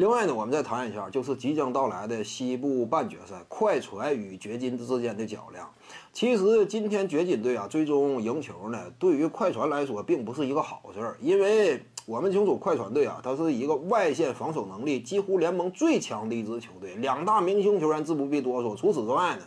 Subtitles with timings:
[0.00, 5.70] 另外呢，我们再谈一下，就是即将到来的西部半决赛，快船与掘金之间的较量。
[6.10, 18.74] 其实今天掘金队啊，最终赢球呢，对于快船来说并不是一个好事儿，因为我们清楚快船队啊，它是一个外线防守能力几乎联盟最强的一支球队，两大明星球员自不必多说。
[18.74, 19.42] 除此之外呢，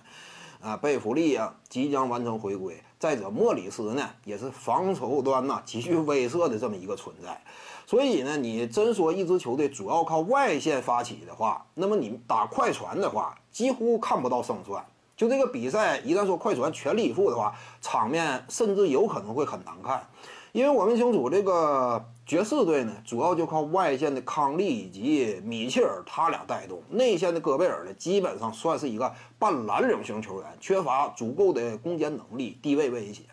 [0.64, 7.44] 啊，贝弗利啊即将完成回归，再者莫里斯呢也是防守端呐极具威慑的这么一个存在。
[7.86, 14.86] 所以呢，你真说一支球队主要靠外线发起的话，那么你打快船的话，几乎看不到胜算。
[15.24, 20.06] 就这个比赛，一旦说快船全力以赴的话，场面甚至有可能会很难看。
[20.52, 33.24] 因为我们清楚，这个爵士队呢，主要就靠外线的康利以及米切尔他俩带动，内线的戈贝尔呢，基本上算是一个半蓝领型球员，缺乏足够的攻坚能力，低位威胁。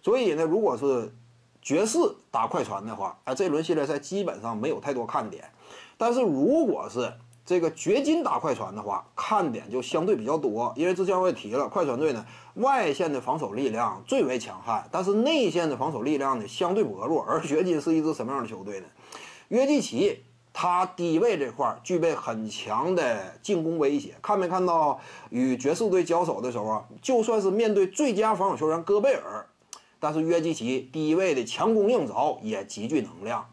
[0.00, 1.12] 所以呢，如果是
[1.60, 1.98] 爵士
[2.30, 5.50] 打快船的话，啊，这轮系列赛基本上没有太多看点。
[5.98, 7.12] 但是如果是
[7.50, 10.72] 这个掘金打快船的话，看点就相对比较多。
[10.76, 17.24] 因为之前我也提了，快船队呢外线的防守力量最为强悍，但是内线的防守力量呢相对薄弱。
[17.28, 18.86] 而掘金是一支什么样的球队呢？
[19.48, 24.14] 约基奇他低位这块具备很强的进攻威胁。
[24.22, 26.84] 看没看到与爵士队交手的时候啊？
[27.02, 29.44] 就算是面对最佳防守球员戈贝尔。
[29.98, 33.44] 但是约基奇低位的强攻硬凿也极具能量，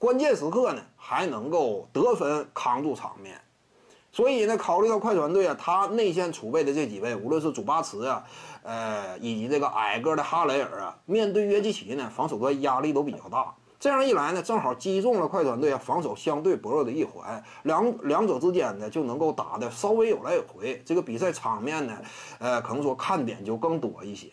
[0.00, 3.38] 关键时刻呢还能够得分扛住场面，
[4.10, 8.24] 所以呢，考虑到快船队啊，他内线储备的这几位，无论是祖巴茨啊，
[8.62, 13.54] 呃，以及这个矮个的哈雷尔啊，面对约基奇呢，防守端压力都比较大。
[13.78, 21.98] 这样一来呢，正好击中了快船队啊防守相对薄弱的一环，两两者之间呢就能够打的稍微有来有回，这个比赛场面呢，
[22.38, 24.28] 呃，可能说看点就更多一些。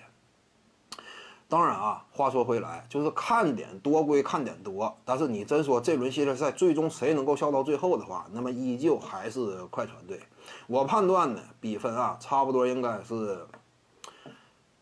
[1.50, 10.20] 当然啊，话说回来，就是看点多归看点多，但是你真说这轮系列赛最终谁能够笑到最后的话，那么依旧还是快船队。
[10.68, 13.48] 我判断呢，比分啊，差不多应该是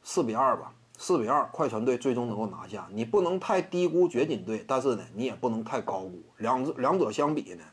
[0.01, 2.87] 四比二吧，四比二，快船队最终能够拿下。
[2.91, 6.23] 你不能太低估掘金队，但是呢，你也不能太高估。
[6.37, 7.63] 两者两者相比呢？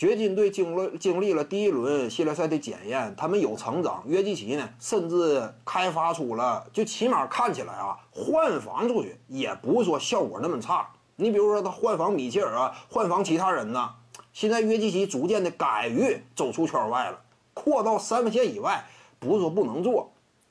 [0.00, 4.02] 掘金队经历经历了第一轮系列赛的检验，他们有成长。
[4.06, 10.88] 约基奇呢，甚至开发出了，就起码看起来啊，换防出去也不是说效果那么差。
[11.16, 13.90] 你比如说他换防米切尔啊，换防其他人呢，
[14.32, 17.20] 现在约基奇逐渐的敢于走出圈外了，
[17.52, 18.82] 扩到三分线以外，
[19.18, 20.10] 不是说不能做。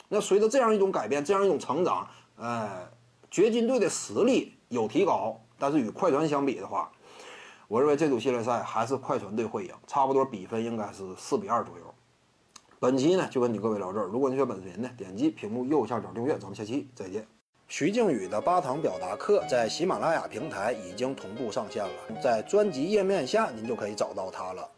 [0.10, 2.88] 那随着这样一种改变，这样一种成长，呃，
[3.32, 6.92] 掘金队的实力有提高，但是与快船相比的话。
[7.70, 11.94] 我认为这组系列赛还是快船队会赢，差不多比分应该是四比二左右。
[12.80, 17.28] 本期呢就跟你各位聊这儿，如果你喜欢本视频呢，点击屏幕右下角订阅，咱们下期再见。
[17.68, 24.68] 徐静宇的八堂表达课在喜马拉雅平台已经同步上线了，在专辑页面下您就可以找到它了。